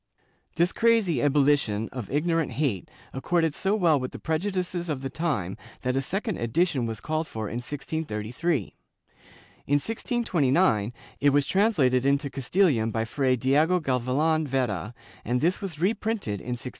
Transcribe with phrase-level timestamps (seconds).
[0.53, 5.03] ^ This crazy ebul lition of ignorant hate accorded so well with the prejudices of
[5.03, 8.73] the time that a second edition was called for in 1633;
[9.67, 15.79] in 1629 it was translated into Castilian by Fray Diego Gavilan Vera, and this was
[15.79, 16.69] reprinted in 1680.